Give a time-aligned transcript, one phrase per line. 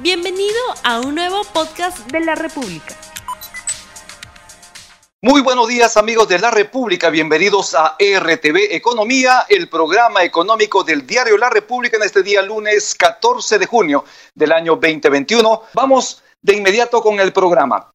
[0.00, 2.94] Bienvenido a un nuevo podcast de la República.
[5.20, 11.04] Muy buenos días amigos de la República, bienvenidos a RTV Economía, el programa económico del
[11.04, 14.04] diario La República en este día lunes 14 de junio
[14.36, 15.62] del año 2021.
[15.74, 17.90] Vamos de inmediato con el programa.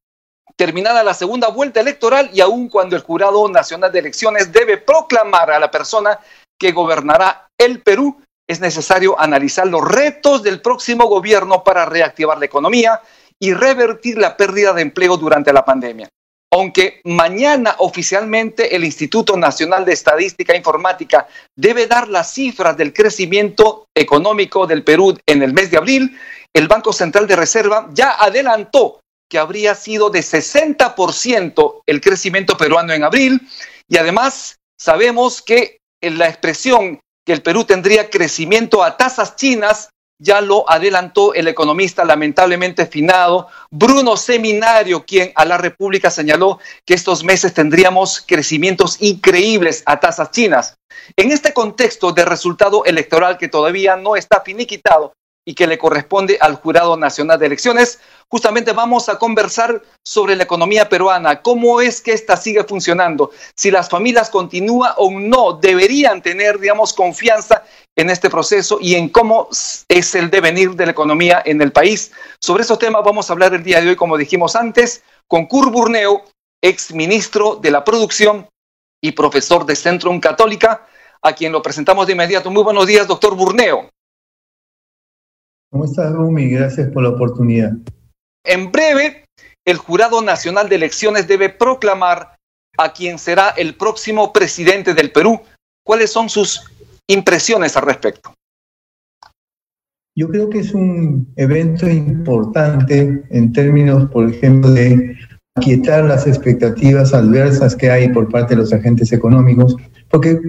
[0.57, 5.51] Terminada la segunda vuelta electoral y aun cuando el Jurado Nacional de Elecciones debe proclamar
[5.51, 6.19] a la persona
[6.59, 12.45] que gobernará el Perú, es necesario analizar los retos del próximo gobierno para reactivar la
[12.45, 13.01] economía
[13.39, 16.09] y revertir la pérdida de empleo durante la pandemia.
[16.51, 22.93] Aunque mañana oficialmente el Instituto Nacional de Estadística e Informática debe dar las cifras del
[22.93, 26.15] crecimiento económico del Perú en el mes de abril,
[26.53, 32.93] el Banco Central de Reserva ya adelantó que habría sido de 60% el crecimiento peruano
[32.93, 33.41] en abril
[33.89, 40.41] y además sabemos que la expresión que el Perú tendría crecimiento a tasas chinas, ya
[40.41, 47.23] lo adelantó el economista lamentablemente finado Bruno Seminario, quien a la República señaló que estos
[47.23, 50.75] meses tendríamos crecimientos increíbles a tasas chinas.
[51.17, 55.13] En este contexto de resultado electoral que todavía no está finiquitado,
[55.45, 57.99] y que le corresponde al Jurado Nacional de Elecciones.
[58.29, 63.69] Justamente vamos a conversar sobre la economía peruana, cómo es que ésta sigue funcionando, si
[63.69, 67.63] las familias continúan o no, deberían tener, digamos, confianza
[67.95, 69.49] en este proceso y en cómo
[69.87, 72.11] es el devenir de la economía en el país.
[72.39, 75.71] Sobre esos temas vamos a hablar el día de hoy, como dijimos antes, con Kurt
[75.71, 76.23] Burneo,
[76.61, 78.47] ex ministro de la Producción
[79.01, 80.87] y profesor de Centrum Católica,
[81.21, 82.49] a quien lo presentamos de inmediato.
[82.49, 83.92] Muy buenos días, doctor Burneo.
[85.73, 86.49] ¿Cómo estás, Rumi?
[86.49, 87.71] Gracias por la oportunidad.
[88.45, 89.25] En breve,
[89.65, 92.35] el Jurado Nacional de Elecciones debe proclamar
[92.77, 95.41] a quien será el próximo presidente del Perú.
[95.83, 96.71] ¿Cuáles son sus
[97.09, 98.35] impresiones al respecto?
[100.15, 105.17] Yo creo que es un evento importante en términos, por ejemplo, de
[105.57, 109.75] aquietar las expectativas adversas que hay por parte de los agentes económicos,
[110.11, 110.39] porque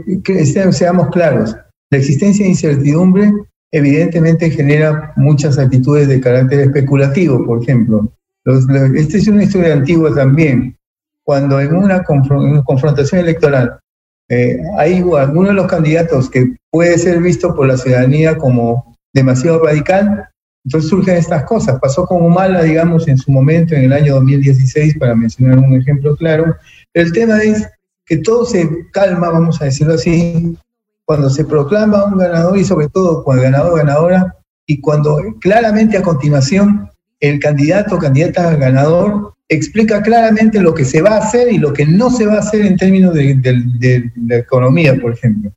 [0.44, 1.56] seamos claros,
[1.90, 3.32] la existencia de incertidumbre
[3.74, 8.08] evidentemente genera muchas actitudes de carácter especulativo, por ejemplo.
[8.44, 10.76] esta es una historia antigua también.
[11.24, 13.80] Cuando en una, confrontación electoral
[14.28, 19.64] eh, hay alguno de los candidatos que puede ser visto por la ciudadanía como demasiado
[19.64, 20.28] radical,
[20.64, 21.80] entonces surgen estas cosas.
[21.80, 26.14] Pasó con Humala, digamos, en su momento, en el año 2016, para mencionar un ejemplo
[26.16, 26.54] claro.
[26.92, 27.68] El tema es
[28.06, 30.56] que todo se calma, vamos a decirlo así,
[31.04, 35.18] cuando se proclama un ganador y sobre todo cuando el ganador o ganadora y cuando
[35.40, 41.18] claramente a continuación el candidato o candidata ganador explica claramente lo que se va a
[41.18, 45.12] hacer y lo que no se va a hacer en términos de, la economía, por
[45.12, 45.52] ejemplo.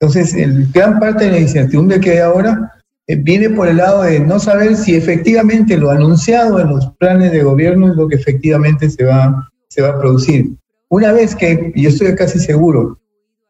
[0.00, 2.72] Entonces, el, gran parte de la incertidumbre que hay ahora
[3.06, 7.32] eh, viene por el lado de no saber si efectivamente lo anunciado en los planes
[7.32, 10.50] de gobierno es lo que efectivamente se va, se va a producir.
[10.88, 12.98] Una vez que, yo estoy casi seguro,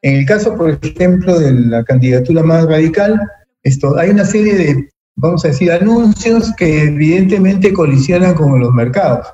[0.06, 3.20] en el caso, por ejemplo, de la candidatura más radical,
[3.64, 9.26] esto, hay una serie de, vamos a decir, anuncios que evidentemente colisionan con los mercados.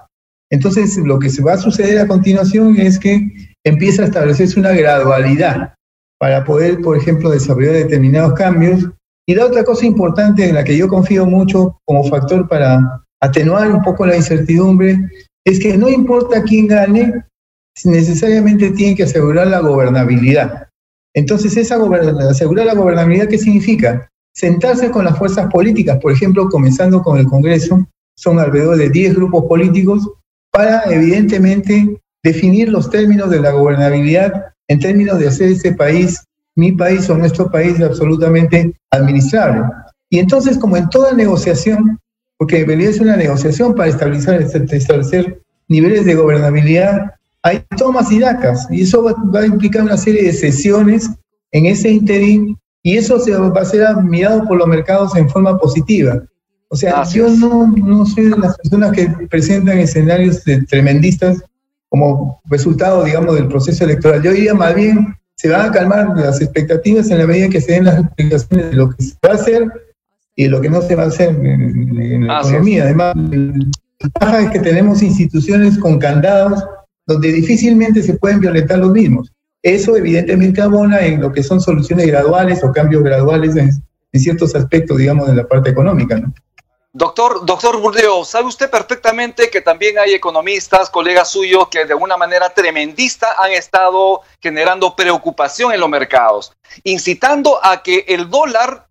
[0.51, 3.21] Entonces, lo que se va a suceder a continuación es que
[3.65, 5.75] empieza a establecerse una gradualidad
[6.19, 8.89] para poder, por ejemplo, desarrollar determinados cambios.
[9.27, 13.71] Y la otra cosa importante en la que yo confío mucho como factor para atenuar
[13.71, 14.99] un poco la incertidumbre
[15.45, 17.25] es que no importa quién gane,
[17.85, 20.69] necesariamente tiene que asegurar la gobernabilidad.
[21.15, 21.77] Entonces, esa
[22.31, 24.09] asegurar la gobernabilidad, ¿qué significa?
[24.35, 29.15] Sentarse con las fuerzas políticas, por ejemplo, comenzando con el Congreso, son alrededor de 10
[29.17, 30.09] grupos políticos,
[30.51, 36.23] para evidentemente definir los términos de la gobernabilidad en términos de hacer ese país,
[36.55, 39.63] mi país o nuestro país, absolutamente administrable.
[40.11, 41.99] Y entonces, como en toda negociación,
[42.39, 47.13] porque en realidad es una negociación para establecer, establecer niveles de gobernabilidad
[47.43, 51.11] hay tomas y dacas, y eso va, a implicar una serie de sesiones
[51.51, 55.59] en ese interín, y eso se va a ser mirado por los mercados en forma
[55.59, 56.23] positiva.
[56.69, 61.43] O sea, yo no, no, soy de las personas que presentan escenarios tremendistas
[61.91, 64.23] como resultado, digamos, del proceso electoral.
[64.23, 67.73] Yo diría más bien, se van a calmar las expectativas en la medida que se
[67.73, 69.71] den las explicaciones de lo que se va a hacer
[70.35, 72.85] y de lo que no se va a hacer en, la economía.
[72.85, 73.67] Además, la
[74.01, 76.65] ventaja es que tenemos instituciones con candados
[77.07, 79.33] donde difícilmente se pueden violentar los mismos.
[79.63, 83.71] Eso evidentemente abona en lo que son soluciones graduales o cambios graduales en,
[84.15, 86.21] ciertos aspectos, digamos, de la parte económica.
[86.93, 92.19] Doctor, doctor Burdeo, sabe usted perfectamente que también hay economistas, colegas suyos, que de una
[92.19, 96.53] manera tremendista han estado generando preocupación en los mercados,
[96.85, 98.89] incitando a que el dólar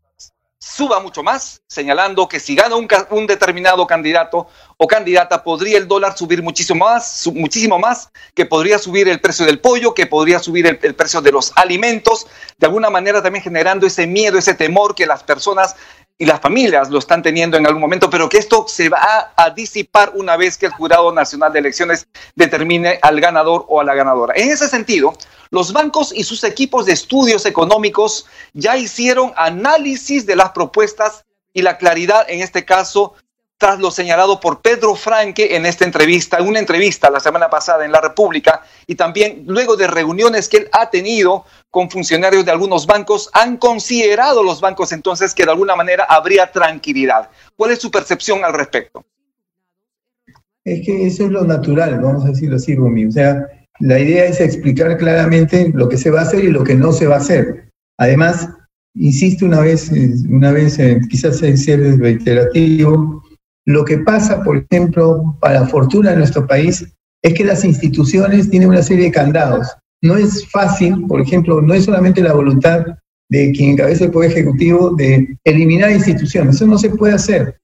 [0.57, 4.47] suba mucho más, señalando que si gana un, un, determinado candidato
[4.83, 9.45] o candidata, podría el dólar subir muchísimo más, muchísimo más, que podría subir el precio
[9.45, 12.25] del pollo, que podría subir el, el, precio de los alimentos,
[12.57, 15.75] de alguna manera también generando ese miedo, ese temor que las personas
[16.17, 19.49] y las familias lo están teniendo en algún momento, pero que esto se va a
[19.51, 23.93] disipar una vez que el Jurado Nacional de Elecciones determine al ganador o a la
[23.93, 24.33] ganadora.
[24.35, 25.13] En ese sentido,
[25.51, 31.23] los bancos y sus equipos de estudios económicos ya hicieron análisis de las propuestas
[31.53, 33.13] y la claridad, en este caso,
[33.61, 37.85] tras lo señalado por Pedro Franque en esta entrevista, en una entrevista la semana pasada
[37.85, 42.49] en La República, y también luego de reuniones que él ha tenido con funcionarios de
[42.49, 47.29] algunos bancos, han considerado los bancos entonces que de alguna manera habría tranquilidad.
[47.55, 49.05] ¿Cuál es su percepción al respecto?
[50.65, 53.05] Es que eso es lo natural, vamos a decirlo así, Rumi.
[53.05, 53.45] O sea,
[53.79, 56.91] la idea es explicar claramente lo que se va a hacer y lo que no
[56.93, 57.69] se va a hacer.
[57.97, 58.49] Además,
[58.95, 59.91] insisto una vez,
[60.27, 63.21] una vez eh, quizás ser reiterativo,
[63.65, 66.85] lo que pasa, por ejemplo, para fortuna de nuestro país,
[67.21, 69.67] es que las instituciones tienen una serie de candados
[70.01, 72.85] no es fácil, por ejemplo, no es solamente la voluntad
[73.29, 76.55] de quien encabeza el Poder Ejecutivo de eliminar instituciones.
[76.55, 77.59] Eso no se puede hacer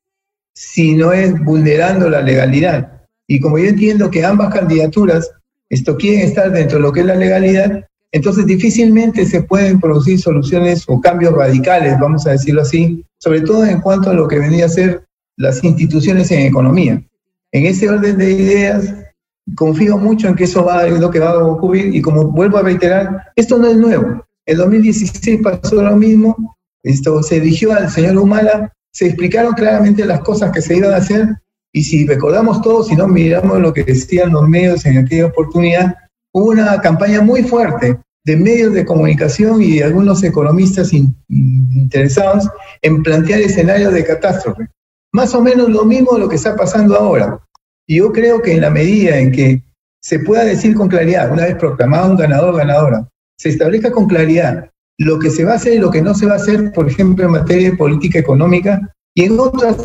[0.53, 3.01] si no es vulnerando la legalidad.
[3.27, 5.29] Y como yo entiendo que ambas candidaturas
[5.69, 10.19] esto quieren estar dentro de lo que es la legalidad, entonces difícilmente se pueden producir
[10.19, 14.39] soluciones o cambios radicales, vamos a decirlo así, sobre todo en cuanto a lo que
[14.39, 15.03] venía a ser
[15.37, 17.01] las instituciones en economía.
[17.51, 18.93] En ese orden de ideas,
[19.55, 22.57] confío mucho en que eso va, es lo que va a ocurrir y como vuelvo
[22.57, 24.25] a reiterar, esto no es nuevo.
[24.45, 30.21] En 2016 pasó lo mismo, esto se dirigió al señor Humala, se explicaron claramente las
[30.21, 31.27] cosas que se iban a hacer
[31.71, 35.95] y si recordamos todos, si no miramos lo que decían los medios en aquella oportunidad,
[36.33, 42.49] hubo una campaña muy fuerte de medios de comunicación y de algunos economistas interesados
[42.81, 44.67] en plantear escenarios de catástrofe.
[45.13, 47.39] Más o menos lo mismo de lo que está pasando ahora.
[47.87, 49.63] Y yo creo que en la medida en que
[50.01, 53.07] se pueda decir con claridad, una vez proclamado un ganador ganadora,
[53.37, 56.25] se establezca con claridad lo que se va a hacer y lo que no se
[56.25, 58.81] va a hacer, por ejemplo, en materia de política económica,
[59.15, 59.77] y en otras,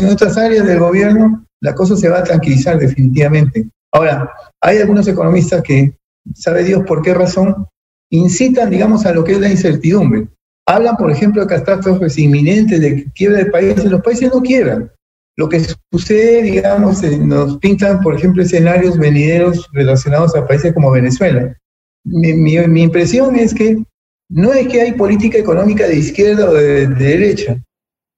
[0.00, 3.68] en otras áreas del gobierno, la cosa se va a tranquilizar definitivamente.
[3.92, 4.30] Ahora,
[4.60, 5.96] hay algunos economistas que,
[6.34, 7.66] sabe Dios por qué razón,
[8.10, 10.28] incitan, digamos, a lo que es la incertidumbre.
[10.66, 13.84] Hablan, por ejemplo, de catástrofes inminentes, de quiebra de países.
[13.84, 14.90] Los países no quiebran.
[15.36, 15.60] Lo que
[15.92, 21.54] sucede, digamos, eh, nos pintan, por ejemplo, escenarios venideros relacionados a países como Venezuela.
[22.04, 23.82] Mi, impresión es que
[24.30, 27.56] no es que hay política económica de izquierda o de, derecha.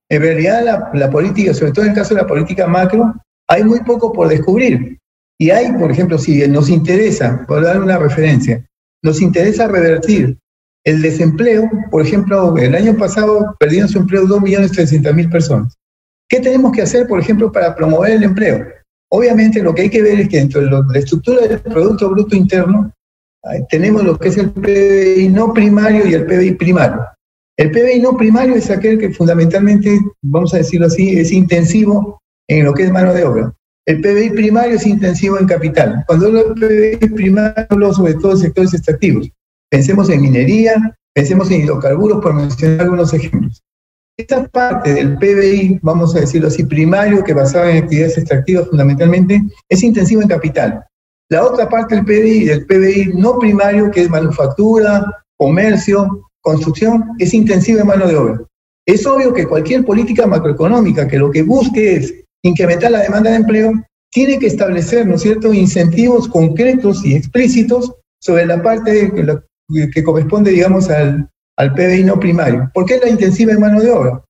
[0.08, 3.14] En realidad, la, la, política, sobre todo en el caso de la política macro,
[3.48, 4.98] hay muy poco por descubrir.
[5.38, 8.64] Y hay, por ejemplo, si nos interesa, por dar una referencia,
[9.02, 10.38] nos interesa revertir
[10.86, 15.76] el desempleo, por ejemplo, el año pasado perdieron su empleo 2.300.000 personas.
[16.28, 18.64] ¿Qué tenemos que hacer, por ejemplo, para promover el empleo?
[19.10, 22.36] Obviamente lo que hay que ver es que dentro de la estructura del Producto Bruto
[22.36, 22.92] Interno
[23.68, 27.00] tenemos lo que es el PBI no primario y el PBI primario.
[27.56, 32.64] El PBI no primario es aquel que fundamentalmente, vamos a decirlo así, es intensivo en
[32.64, 33.52] lo que es mano de obra.
[33.86, 36.04] El PBI primario es intensivo en capital.
[36.06, 39.30] Cuando hablo de PBI primario, hablo sobre todo de sectores extractivos.
[39.70, 43.62] Pensemos en minería, pensemos en hidrocarburos, por mencionar algunos ejemplos.
[44.18, 49.43] Esta parte del PBI, vamos a decirlo así, primario, que basaba en actividades extractivas fundamentalmente,
[49.69, 50.84] es intensivo en capital.
[51.29, 55.05] La otra parte del PBI, del PBI no primario, que es manufactura,
[55.36, 58.41] comercio, construcción, es intensivo en mano de obra.
[58.86, 63.36] Es obvio que cualquier política macroeconómica que lo que busque es incrementar la demanda de
[63.36, 63.72] empleo,
[64.12, 68.93] tiene que establecer, ¿no es cierto?, incentivos concretos y explícitos sobre la parte
[69.93, 72.70] que corresponde, digamos, al, al PBI no primario.
[72.73, 74.23] ¿Por qué la intensiva en mano de obra?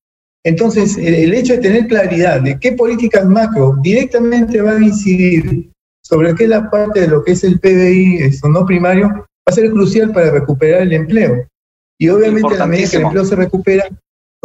[0.45, 5.73] Entonces, el, hecho de tener claridad de qué políticas macro directamente van a incidir
[6.05, 9.25] sobre qué es la parte de lo que es el PBI eso no primario, va
[9.47, 11.49] a ser crucial para recuperar el empleo.
[11.99, 13.88] Y obviamente a la medida que el empleo se recupera,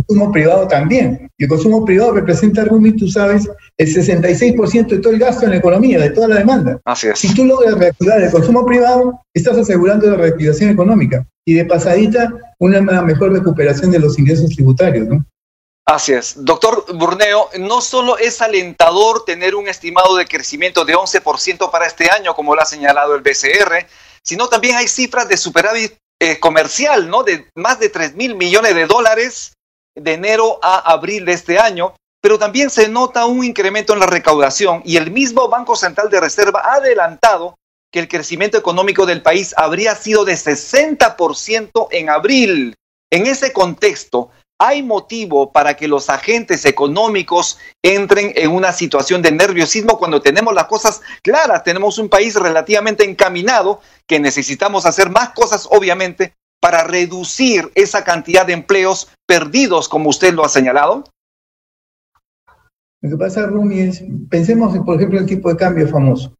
[0.03, 1.29] consumo privado también.
[1.37, 5.51] Y el consumo privado representa, Rumi, tú sabes, el 66% de todo el gasto en
[5.51, 6.79] la economía, de toda la demanda.
[6.85, 7.19] Así es.
[7.19, 11.25] Si tú logras reactivar el consumo privado, estás asegurando la reactivación económica.
[11.45, 15.25] Y de pasadita, una mejor recuperación de los ingresos tributarios, ¿no?
[15.85, 16.35] Así es.
[16.37, 22.09] Doctor Burneo, no solo es alentador tener un estimado de crecimiento de 11% para este
[22.09, 23.87] año, como lo ha señalado el BCR,
[24.23, 27.23] sino también hay cifras de superávit eh, comercial, ¿no?
[27.23, 29.53] De más de 3 mil millones de dólares
[29.95, 34.05] de enero a abril de este año, pero también se nota un incremento en la
[34.05, 37.57] recaudación y el mismo Banco Central de Reserva ha adelantado
[37.91, 42.75] que el crecimiento económico del país habría sido de 60% en abril.
[43.11, 44.31] En ese contexto,
[44.63, 50.53] ¿Hay motivo para que los agentes económicos entren en una situación de nerviosismo cuando tenemos
[50.53, 51.63] las cosas claras?
[51.63, 58.45] Tenemos un país relativamente encaminado que necesitamos hacer más cosas, obviamente, para reducir esa cantidad
[58.45, 61.03] de empleos perdidos, como usted lo ha señalado.
[63.01, 66.35] Lo que pasa, Rumi, es, pensemos, por ejemplo, el tipo de cambio famoso.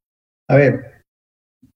[0.47, 1.03] A ver,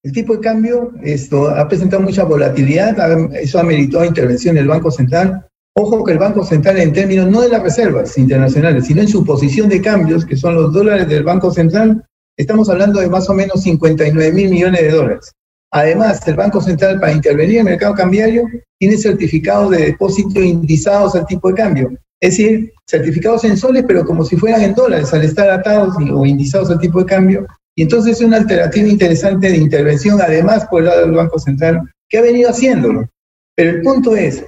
[0.03, 2.95] el tipo de cambio esto, ha presentado mucha volatilidad,
[3.33, 5.47] eso ha meritado intervención del Banco Central,
[5.77, 9.25] Ojo que el Banco Central en términos no de las reservas internacionales, sino en su
[9.25, 12.05] posición de cambios, que son los dólares del Banco Central,
[12.37, 15.33] estamos hablando de más o menos 59 mil millones de dólares.
[15.75, 18.47] Además, el Banco Central para intervenir en el mercado cambiario
[18.79, 21.91] tiene certificados de depósito indizados al tipo de cambio.
[22.21, 26.25] Es decir, certificados en soles, pero como si fueran en dólares, al estar atados o
[26.25, 27.45] indizados al tipo de cambio.
[27.75, 31.81] Y entonces es una alternativa interesante de intervención, además por el lado del Banco Central,
[32.07, 33.09] que ha venido haciéndolo.
[33.53, 34.45] Pero el punto es,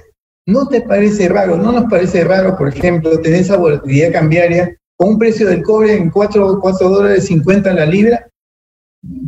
[0.48, 5.10] ¿No te parece raro, no nos parece raro, por ejemplo, tener esa volatilidad cambiaria con
[5.10, 8.26] un precio del cobre en 4, 4 dólares 50 la libra?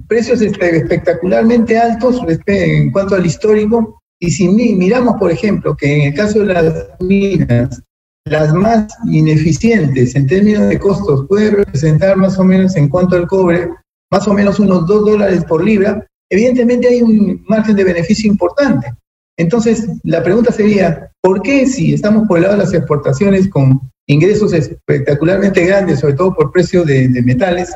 [0.08, 4.00] Precios espectacularmente altos en cuanto al histórico.
[4.18, 7.82] Y si miramos, por ejemplo, que en el caso de las minas,
[8.26, 13.26] las más ineficientes en términos de costos pueden representar más o menos en cuanto al
[13.26, 13.68] cobre,
[14.10, 18.92] más o menos unos 2 dólares por libra, evidentemente hay un margen de beneficio importante.
[19.38, 23.80] Entonces, la pregunta sería, ¿por qué si estamos por el lado de las exportaciones con
[24.06, 27.72] ingresos espectacularmente grandes, sobre todo por precio de, metales,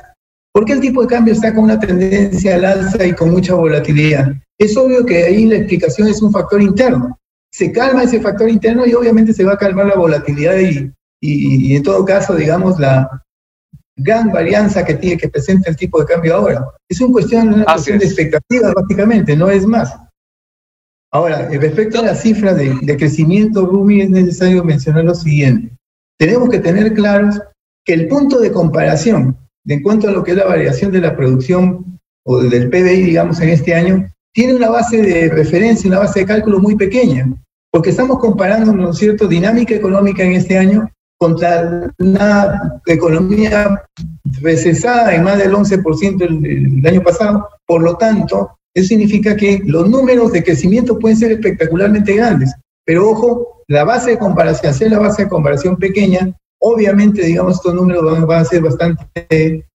[0.55, 3.55] ¿por qué el tipo de cambio está con una tendencia al alza y con mucha
[3.55, 4.33] volatilidad?
[4.57, 7.19] Es obvio que ahí la explicación es un factor interno.
[7.53, 11.75] Se calma ese factor interno y obviamente se va a calmar la volatilidad y, y,
[11.75, 13.09] en todo caso, digamos, la
[13.97, 16.69] gran varianza que tiene que presenta el tipo de cambio ahora.
[16.89, 19.97] Es una cuestión, una cuestión de expectativas, básicamente, no es más.
[21.13, 25.77] Ahora, respecto a la cifra de, crecimiento, Rumi, es necesario mencionar lo siguiente.
[26.19, 27.41] Tenemos que tener claros
[27.85, 31.01] que el punto de comparación de en cuanto a lo que es la variación de
[31.01, 36.01] la producción o del PBI, digamos, en este año, tiene una base de referencia, una
[36.01, 37.33] base de cálculo muy pequeña,
[37.71, 43.83] porque estamos comparando, ¿no es cierto?, dinámica económica en este año contra una economía
[44.43, 47.49] recesada en más del 11% el, año pasado.
[47.67, 52.53] Por lo tanto, eso significa que los números de crecimiento pueden ser espectacularmente grandes,
[52.85, 56.35] pero ojo, la base de comparación, hacer la base de comparación pequeña,
[56.67, 59.67] obviamente, digamos, estos números van, a ser bastante,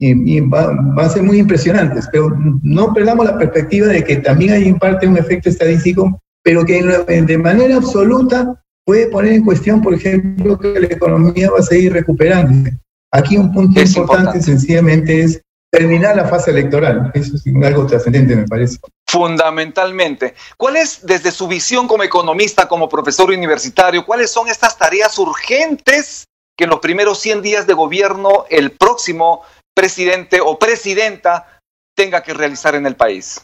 [0.00, 4.68] y, van a ser muy impresionantes, pero no perdamos la perspectiva de que también hay
[4.68, 9.92] en parte un efecto estadístico, pero que de manera absoluta puede poner en cuestión, por
[9.92, 12.78] ejemplo, que la economía va a seguir recuperándose.
[13.12, 17.10] Aquí un punto importante sencillamente es terminar la fase electoral.
[17.12, 18.78] Eso es algo trascendente, me parece.
[19.06, 20.34] Fundamentalmente.
[20.56, 26.27] ¿Cuál es, desde su visión como economista, como profesor universitario, cuáles son estas tareas urgentes
[26.58, 29.42] que en los primeros 100 días de gobierno el próximo
[29.74, 31.60] presidente o presidenta
[31.94, 33.40] tenga que realizar en el país?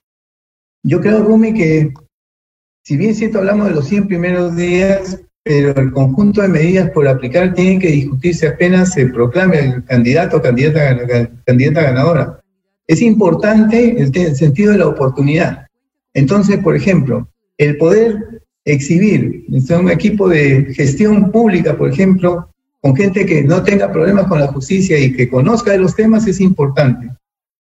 [0.82, 1.94] Yo creo, Rumi, que
[2.82, 7.06] si bien cierto hablamos de los 100 primeros días, pero el conjunto de medidas por
[7.06, 10.98] aplicar tienen que discutirse apenas se proclame el candidato o candidata,
[11.46, 12.40] candidata ganadora.
[12.86, 15.66] Es importante el, sentido de la oportunidad.
[16.14, 17.28] Entonces, por ejemplo,
[17.58, 22.48] el poder exhibir un equipo de gestión pública, por ejemplo,
[22.84, 26.26] con gente que no tenga problemas con la justicia y que conozca de los temas
[26.26, 27.08] es importante,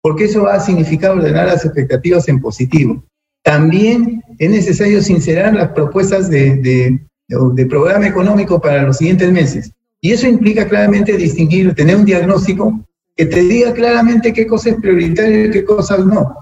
[0.01, 3.01] porque eso va a significar ordenar las expectativas en positivo.
[3.41, 9.71] También es necesario sincerar las propuestas de de programa económico para los siguientes meses.
[10.01, 14.75] Y eso implica claramente distinguir, tener un diagnóstico que te diga claramente qué cosa es
[14.75, 16.35] prioritario y qué cosas no.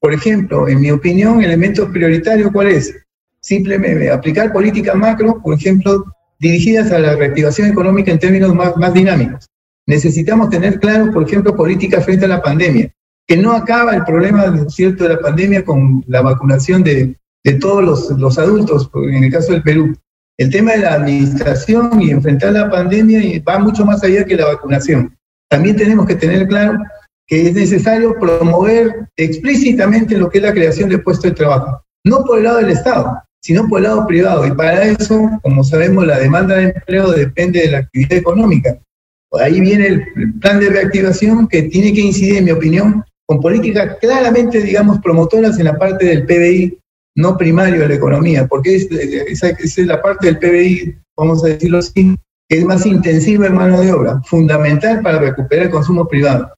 [0.00, 2.94] Por ejemplo, en mi opinión, elemento prioritario, ¿cuál es?
[3.40, 6.04] Simplemente aplicar políticas macro, por ejemplo,
[6.38, 9.46] dirigidas a la reactivación económica en términos más, más dinámicos.
[9.86, 12.92] Necesitamos tener claro, por ejemplo, políticas frente a la pandemia,
[13.26, 17.84] que no acaba el problema cierto de la pandemia con la vacunación de, de todos
[17.84, 19.96] los, los adultos, en el caso del Perú,
[20.38, 24.46] el tema de la administración y enfrentar la pandemia va mucho más allá que la
[24.46, 25.16] vacunación.
[25.50, 26.78] También tenemos que tener claro
[27.26, 32.24] que es necesario promover explícitamente lo que es la creación de puestos de trabajo, no
[32.24, 34.46] por el lado del Estado, sino por el lado privado.
[34.46, 38.78] Y para eso, como sabemos, la demanda de empleo depende de la actividad económica.
[39.40, 43.96] Ahí viene el plan de reactivación que tiene que incidir, en mi opinión, con políticas
[44.02, 46.78] claramente, digamos, promotoras en la parte del PBI
[47.16, 51.48] no primario de la economía, porque es, esa, es la parte del PBI, vamos a
[51.48, 52.14] decirlo así,
[52.50, 56.52] que es más intensiva en mano de obra, fundamental para recuperar el consumo privado.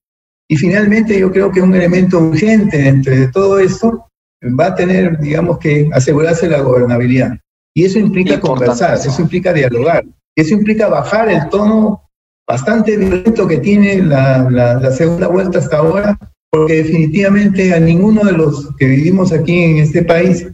[0.48, 4.09] Y finalmente yo creo que un elemento urgente entre todo esto
[4.42, 7.38] va a tener, digamos que, asegurarse la gobernabilidad.
[7.74, 10.04] Y eso implica conversar, eso implica dialogar,
[10.36, 12.02] eso implica bajar el tono
[12.48, 16.18] bastante violento que tiene la, segunda vuelta hasta ahora,
[16.50, 20.48] porque definitivamente a ninguno de los que vivimos aquí en este país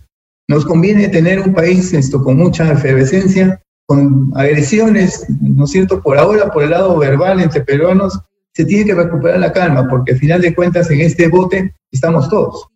[0.49, 6.03] nos conviene tener un país esto, con mucha efervescencia, con agresiones, ¿no es cierto?
[6.03, 8.21] Por ahora, por el lado verbal entre peruanos,
[8.53, 12.29] se tiene que recuperar la calma, porque al final de cuentas en este bote estamos
[12.29, 12.69] todos.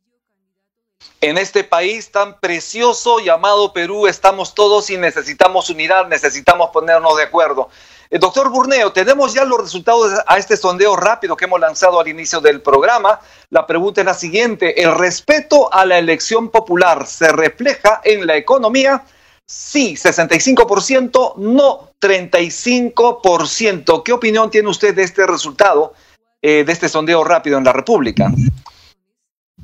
[1.23, 7.25] En este país tan precioso llamado Perú estamos todos y necesitamos unidad, necesitamos ponernos de
[7.25, 7.69] acuerdo.
[8.09, 12.09] Eh, doctor Burneo, tenemos ya los resultados a este sondeo rápido que hemos lanzado al
[12.09, 13.21] inicio del programa.
[13.51, 18.37] La pregunta es la siguiente, ¿el respeto a la elección popular se refleja en la
[18.37, 19.05] economía?
[19.45, 24.03] Sí, 65%, no 35%.
[24.03, 25.93] ¿Qué opinión tiene usted de este resultado,
[26.41, 28.33] eh, de este sondeo rápido en la República?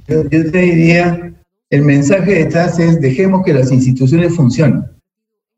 [0.08, 1.34] Yo, te diría,
[1.70, 4.84] el mensaje detrás es dejemos que las instituciones funcionen.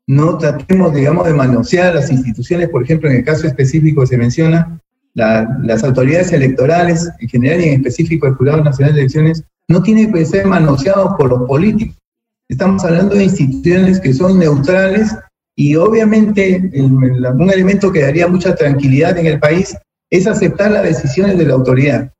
[0.07, 4.17] No tratemos, digamos, de manosear las instituciones, por ejemplo, en el caso específico que se
[4.17, 4.79] menciona,
[5.13, 10.11] las autoridades electorales, en general y en específico el Jurado Nacional de Elecciones, no tienen
[10.11, 11.95] que ser manoseados por los políticos.
[12.47, 15.15] Estamos hablando de instituciones que son neutrales
[15.55, 19.77] y obviamente un elemento que daría mucha tranquilidad en el país
[20.09, 22.11] es aceptar las decisiones de la autoridad.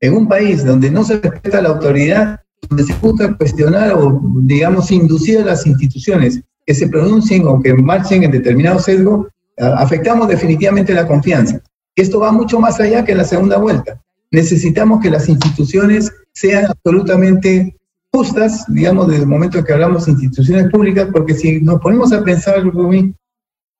[0.00, 4.90] En un país donde no se respeta la autoridad, donde se busca cuestionar o, digamos,
[4.90, 9.28] inducir a las instituciones que se pronuncien o que marchen en determinado sesgo,
[9.58, 11.60] afectamos definitivamente la confianza.
[11.96, 14.00] Esto va mucho más allá que la segunda vuelta.
[14.30, 17.76] Necesitamos que las instituciones sean absolutamente
[18.12, 22.12] justas, digamos, desde el momento en que hablamos de instituciones públicas, porque si nos ponemos
[22.12, 23.14] a pensar, Rubí,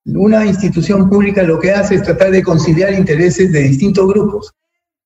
[0.07, 4.53] una institución pública lo que hace es tratar de conciliar intereses de distintos grupos,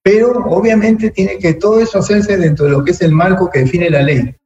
[0.05, 3.61] pero obviamente tiene que todo eso hacerse dentro de lo que es el marco que
[3.61, 4.37] define la ley.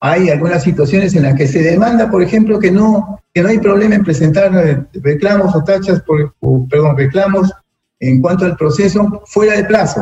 [0.00, 3.58] Hay algunas situaciones en las que se demanda, por ejemplo, que no, que no hay
[3.58, 6.32] problema en presentar eh, reclamos o tachas, por,
[6.68, 7.52] perdón, reclamos
[7.98, 10.00] en cuanto al proceso fuera de plazo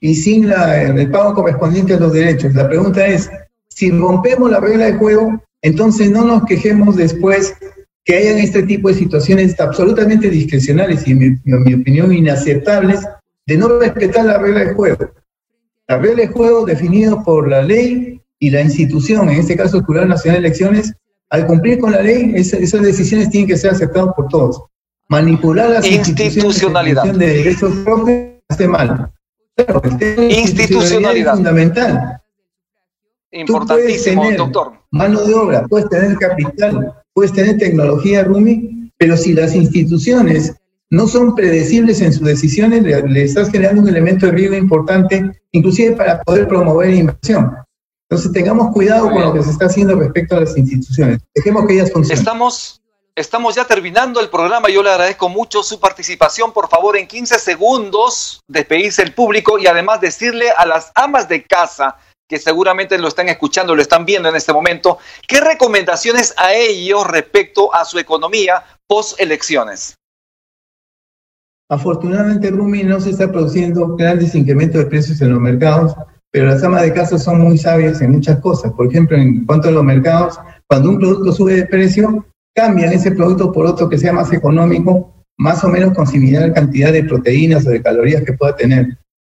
[0.00, 2.54] y sin la, el pago correspondiente a los derechos.
[2.54, 3.30] La pregunta es,
[3.68, 7.54] si rompemos la regla de juego, entonces no nos quejemos después
[8.04, 13.06] que hayan este tipo de situaciones absolutamente discrecionales y, en mi, opinión, inaceptables
[13.46, 15.10] de no respetar la regla de juego.
[15.88, 19.84] La regla de juego definida por la ley y la institución, en este caso el
[19.84, 20.94] Jurado Nacional de Elecciones,
[21.30, 24.62] al cumplir con la ley, esas, decisiones tienen que ser aceptadas por todos.
[25.08, 29.10] Manipular las institucionalidad de derechos propios hace mal.
[30.28, 32.20] institucionalidad es fundamental.
[33.30, 34.72] Importantísimo, doctor.
[34.90, 40.54] Mano de obra, puedes tener capital, puedes tener tecnología, Rumi, pero si las instituciones
[40.92, 45.96] no son predecibles en sus decisiones, le, estás generando un elemento de riesgo importante, inclusive
[45.96, 47.56] para poder promover inversión.
[48.10, 51.20] Entonces tengamos cuidado con lo que se está haciendo respecto a las instituciones.
[51.34, 52.18] Dejemos que ellas funcionen.
[52.18, 52.82] Estamos,
[53.16, 54.68] estamos ya terminando el programa.
[54.68, 56.52] Yo le agradezco mucho su participación.
[56.52, 61.42] Por favor, en 15 segundos, despedirse el público y además decirle a las amas de
[61.42, 61.96] casa
[62.28, 67.06] que seguramente lo están escuchando, lo están viendo en este momento, ¿qué recomendaciones a ellos
[67.06, 69.96] respecto a su economía post elecciones?
[71.72, 75.94] Afortunadamente, Rumi, no se está produciendo grandes incrementos de precios en los mercados,
[76.30, 78.72] pero las amas de casa son muy sabias en muchas cosas.
[78.72, 83.12] Por ejemplo, en cuanto a los mercados, cuando un producto sube de precio, cambian ese
[83.12, 87.66] producto por otro que sea más económico, más o menos con similar cantidad de proteínas
[87.66, 88.98] o de calorías que pueda tener.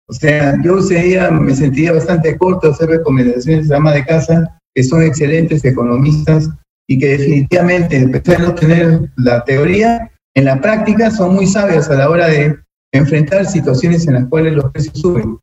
[0.08, 4.82] O sea, yo sería, me sentiría bastante corto hacer recomendaciones de ama de casa, que
[4.82, 6.48] son excelentes economistas
[6.88, 11.46] y que definitivamente, a pesar de no tener la teoría, en la práctica son muy
[11.46, 12.58] sabias a la hora de
[12.92, 15.38] enfrentar situaciones en las cuales los precios suben.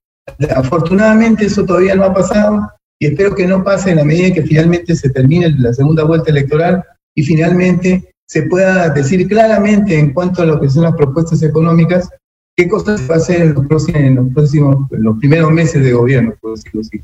[0.55, 4.33] Afortunadamente eso todavía no ha pasado y espero que no pase en la medida en
[4.33, 6.83] que finalmente se termine la segunda vuelta electoral
[7.15, 12.09] y finalmente se pueda decir claramente en cuanto a lo que son las propuestas económicas
[12.59, 15.93] ¿Qué cosas va a hacer en los próximos, en los, próximos, los primeros meses de
[15.93, 17.01] gobierno, por decirlo así?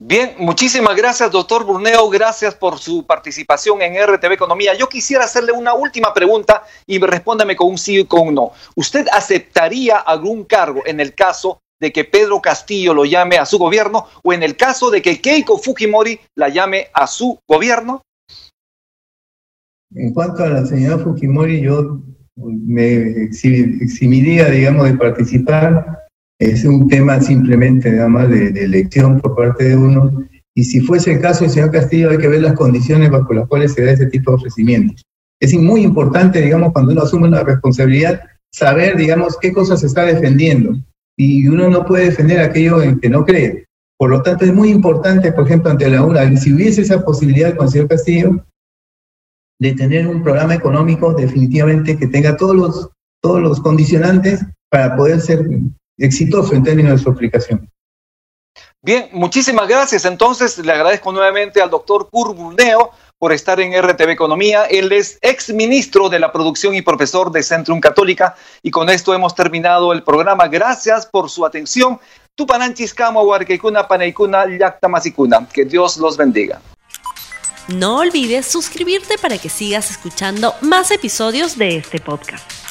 [0.00, 2.10] Bien, muchísimas gracias, doctor Burneo.
[2.10, 4.74] Gracias por su participación en RTV Economía.
[4.74, 8.52] Yo quisiera hacerle una última pregunta y respóndame con un sí y con un no.
[8.74, 13.56] ¿Usted aceptaría algún cargo en el caso de que Pedro Castillo lo llame a su
[13.56, 18.02] gobierno o en el caso de que Keiko Fujimori la llame a su gobierno?
[19.94, 22.00] En cuanto a la señora Fujimori, yo
[22.36, 26.03] me eximiría, digamos, de participar.
[26.44, 30.28] Es un tema simplemente, nada más, de, elección por parte de uno.
[30.54, 33.48] Y si fuese el caso del señor Castillo, hay que ver las condiciones bajo las
[33.48, 35.02] cuales se da ese tipo de ofrecimientos.
[35.40, 38.20] Es muy importante, digamos, cuando uno asume una responsabilidad,
[38.52, 40.76] saber, digamos, qué cosas se está defendiendo.
[41.16, 43.64] Y uno no puede defender aquello en que no cree.
[43.96, 47.56] Por lo tanto, es muy importante, por ejemplo, ante la UNA, si hubiese esa posibilidad
[47.56, 48.44] con el señor Castillo,
[49.58, 52.90] de tener un programa económico definitivamente que tenga todos los,
[53.22, 55.48] todos los condicionantes para poder ser
[55.98, 57.70] exitoso en términos de su aplicación.
[58.82, 60.04] Bien, muchísimas gracias.
[60.04, 64.66] Entonces, le agradezco nuevamente al doctor Curburneo por estar en RTV Economía.
[64.66, 68.34] Él es ex ministro de la producción y profesor de Centrum Católica.
[68.62, 70.48] Y con esto hemos terminado el programa.
[70.48, 71.98] Gracias por su atención.
[72.34, 75.48] Tupananchiskama, Huarquecuna, Paneicuna, Yactamasicuna.
[75.50, 76.60] Que Dios los bendiga.
[77.68, 82.63] No olvides suscribirte para que sigas escuchando más episodios de este podcast.